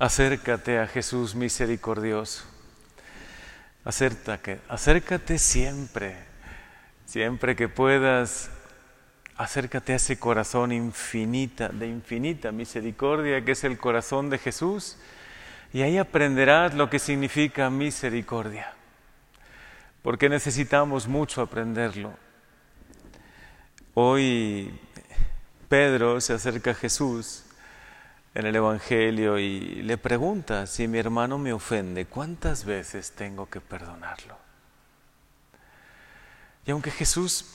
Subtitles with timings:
[0.00, 2.44] Acércate a Jesús misericordioso.
[3.84, 6.16] Acércate, acércate siempre,
[7.04, 8.50] siempre que puedas.
[9.36, 14.96] Acércate a ese corazón infinita, de infinita misericordia que es el corazón de Jesús
[15.70, 18.72] y ahí aprenderás lo que significa misericordia,
[20.00, 22.14] porque necesitamos mucho aprenderlo.
[23.92, 24.80] Hoy
[25.68, 27.44] Pedro se acerca a Jesús
[28.34, 33.60] en el Evangelio y le pregunta, si mi hermano me ofende, ¿cuántas veces tengo que
[33.60, 34.38] perdonarlo?
[36.64, 37.46] Y aunque Jesús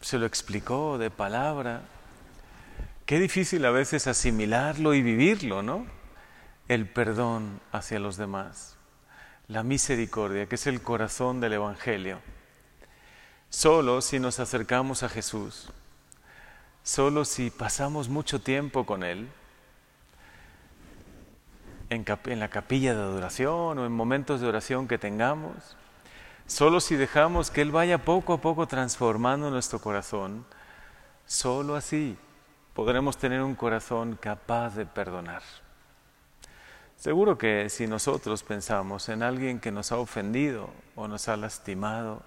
[0.00, 1.82] se lo explicó de palabra,
[3.06, 5.86] qué difícil a veces asimilarlo y vivirlo, ¿no?
[6.68, 8.76] El perdón hacia los demás,
[9.48, 12.20] la misericordia, que es el corazón del Evangelio.
[13.48, 15.70] Solo si nos acercamos a Jesús,
[16.82, 19.28] solo si pasamos mucho tiempo con Él,
[21.90, 25.76] en, la capilla de adoración o en momentos de oración que tengamos,
[26.46, 30.46] solo si dejamos que Él vaya poco a poco transformando nuestro corazón,
[31.26, 32.16] solo así
[32.74, 35.42] podremos tener un corazón capaz de perdonar.
[36.96, 42.22] Seguro que si nosotros pensamos en alguien que nos ha ofendido o nos ha lastimado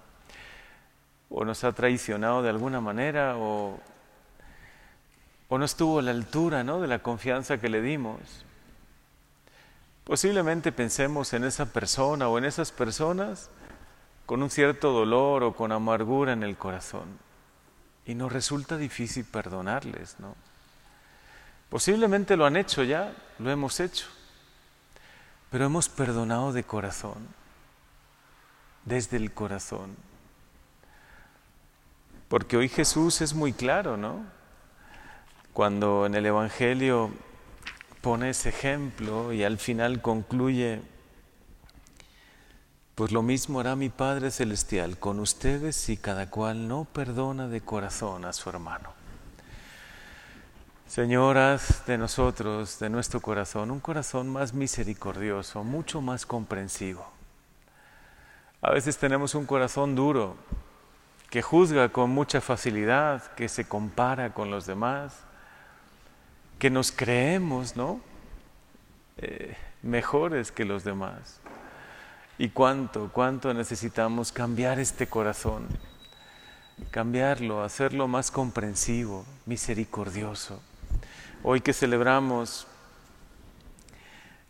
[1.30, 3.78] o nos ha traicionado de alguna manera o,
[5.48, 6.80] o no estuvo a la altura ¿no?
[6.80, 8.44] de la confianza que le dimos,
[10.04, 13.50] Posiblemente pensemos en esa persona o en esas personas
[14.26, 17.18] con un cierto dolor o con amargura en el corazón
[18.04, 20.34] y nos resulta difícil perdonarles, ¿no?
[21.70, 24.06] Posiblemente lo han hecho ya, lo hemos hecho,
[25.50, 27.26] pero hemos perdonado de corazón,
[28.84, 29.96] desde el corazón.
[32.28, 34.24] Porque hoy Jesús es muy claro, ¿no?
[35.52, 37.10] Cuando en el Evangelio
[38.04, 40.82] pone ese ejemplo y al final concluye,
[42.94, 47.62] pues lo mismo hará mi Padre Celestial con ustedes si cada cual no perdona de
[47.62, 48.92] corazón a su hermano.
[50.86, 57.10] Señor, haz de nosotros, de nuestro corazón, un corazón más misericordioso, mucho más comprensivo.
[58.60, 60.36] A veces tenemos un corazón duro,
[61.30, 65.24] que juzga con mucha facilidad, que se compara con los demás,
[66.64, 68.00] que nos creemos, ¿no?
[69.18, 71.38] Eh, mejores que los demás.
[72.38, 75.66] Y cuánto, cuánto necesitamos cambiar este corazón,
[76.90, 80.62] cambiarlo, hacerlo más comprensivo, misericordioso.
[81.42, 82.66] Hoy que celebramos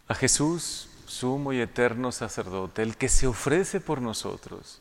[0.07, 4.81] a Jesús, sumo y eterno sacerdote, el que se ofrece por nosotros,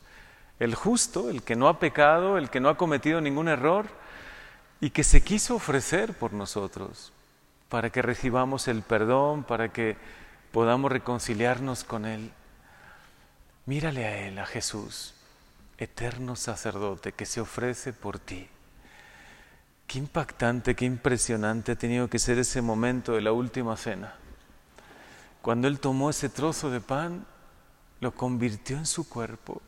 [0.60, 3.86] el justo, el que no ha pecado, el que no ha cometido ningún error
[4.80, 7.10] y que se quiso ofrecer por nosotros
[7.74, 9.96] para que recibamos el perdón, para que
[10.52, 12.30] podamos reconciliarnos con Él.
[13.66, 15.12] Mírale a Él, a Jesús,
[15.76, 18.46] eterno sacerdote que se ofrece por ti.
[19.88, 24.14] Qué impactante, qué impresionante ha tenido que ser ese momento de la última cena.
[25.42, 27.26] Cuando Él tomó ese trozo de pan,
[27.98, 29.60] lo convirtió en su cuerpo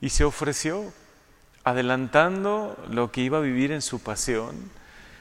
[0.00, 0.92] y se ofreció,
[1.64, 4.78] adelantando lo que iba a vivir en su pasión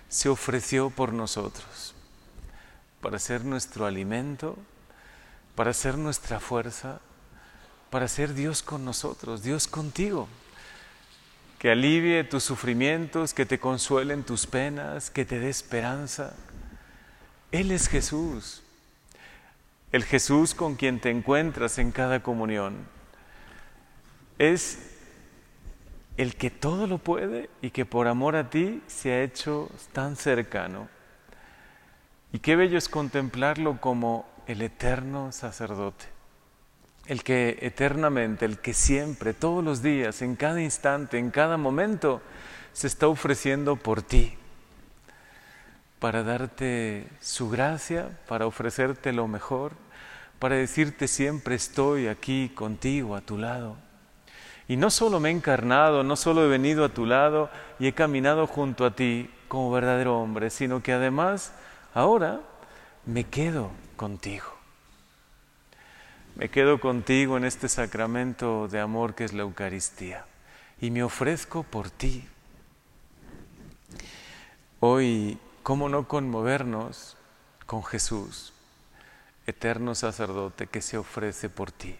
[0.10, 1.94] se ofreció por nosotros,
[3.00, 4.58] para ser nuestro alimento,
[5.56, 7.00] para ser nuestra fuerza,
[7.92, 10.28] para ser Dios con nosotros, Dios contigo,
[11.60, 16.34] que alivie tus sufrimientos, que te consuelen tus penas, que te dé esperanza.
[17.52, 18.64] Él es Jesús,
[19.92, 22.88] el Jesús con quien te encuentras en cada comunión.
[24.38, 24.99] Es
[26.20, 30.18] el que todo lo puede y que por amor a ti se ha hecho tan
[30.18, 30.90] cercano.
[32.34, 36.08] Y qué bello es contemplarlo como el eterno sacerdote,
[37.06, 42.22] el que eternamente, el que siempre, todos los días, en cada instante, en cada momento,
[42.74, 44.34] se está ofreciendo por ti,
[46.00, 49.72] para darte su gracia, para ofrecerte lo mejor,
[50.38, 53.89] para decirte siempre estoy aquí contigo, a tu lado.
[54.70, 57.50] Y no solo me he encarnado, no solo he venido a tu lado
[57.80, 61.54] y he caminado junto a ti como verdadero hombre, sino que además
[61.96, 62.42] ahora
[63.08, 64.46] me quedo contigo.
[66.36, 70.26] Me quedo contigo en este sacramento de amor que es la Eucaristía
[70.80, 72.28] y me ofrezco por ti.
[74.82, 77.18] Hoy, ¿cómo no conmovernos
[77.66, 78.54] con Jesús,
[79.48, 81.98] eterno sacerdote que se ofrece por ti?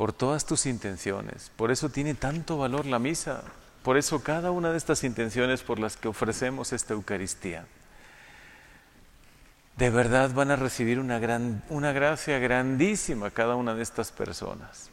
[0.00, 1.52] Por todas tus intenciones.
[1.56, 3.42] Por eso tiene tanto valor la misa.
[3.82, 7.66] Por eso cada una de estas intenciones por las que ofrecemos esta Eucaristía.
[9.76, 14.88] de verdad van a recibir una, gran, una gracia grandísima cada una de estas personas.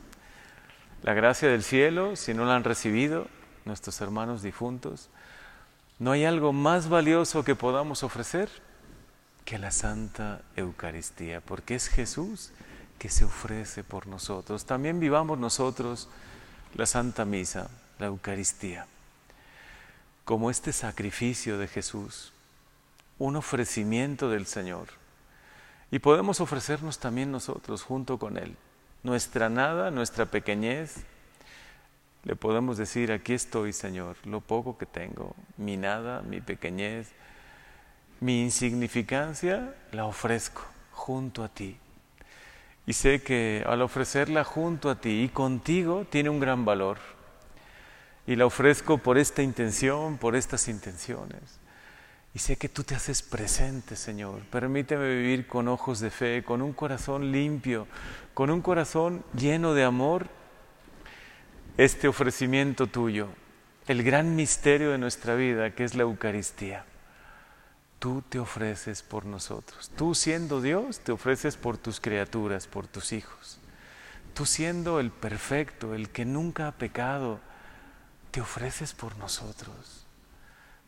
[1.04, 3.28] La gracia del cielo, si no la han recibido,
[3.64, 5.10] nuestros hermanos difuntos,
[6.00, 8.50] no hay algo más valioso que podamos ofrecer
[9.46, 12.52] que la Santa Eucaristía, porque es Jesús
[12.98, 14.66] que se ofrece por nosotros.
[14.66, 16.08] También vivamos nosotros
[16.76, 18.88] la Santa Misa, la Eucaristía,
[20.26, 22.34] como este sacrificio de Jesús,
[23.20, 24.88] un ofrecimiento del Señor.
[25.92, 28.56] Y podemos ofrecernos también nosotros junto con Él.
[29.04, 31.06] Nuestra nada, nuestra pequeñez,
[32.24, 37.10] le podemos decir, aquí estoy, Señor, lo poco que tengo, mi nada, mi pequeñez,
[38.20, 41.78] mi insignificancia, la ofrezco junto a ti.
[42.88, 46.98] Y sé que al ofrecerla junto a ti y contigo tiene un gran valor.
[48.26, 51.60] Y la ofrezco por esta intención, por estas intenciones.
[52.34, 54.42] Y sé que tú te haces presente, Señor.
[54.50, 57.88] Permíteme vivir con ojos de fe, con un corazón limpio,
[58.34, 60.28] con un corazón lleno de amor,
[61.78, 63.28] este ofrecimiento tuyo,
[63.88, 66.86] el gran misterio de nuestra vida, que es la Eucaristía.
[68.00, 69.92] Tú te ofreces por nosotros.
[69.96, 73.60] Tú siendo Dios, te ofreces por tus criaturas, por tus hijos.
[74.34, 77.40] Tú siendo el perfecto, el que nunca ha pecado,
[78.32, 80.08] te ofreces por nosotros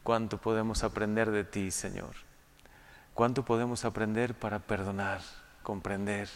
[0.04, 2.16] cuánto podemos aprender de ti, Señor.
[3.14, 5.22] Cuánto podemos aprender para perdonar,
[5.62, 6.30] comprender,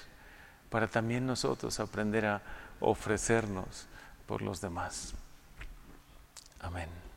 [0.70, 2.42] para también nosotros aprender a
[2.80, 3.88] ofrecernos
[4.28, 5.14] por los demás.
[6.60, 7.13] Amén.